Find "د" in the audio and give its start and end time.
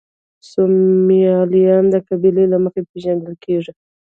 1.93-1.95